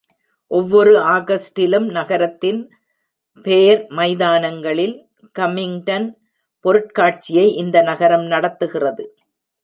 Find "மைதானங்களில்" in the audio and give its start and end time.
3.89-4.95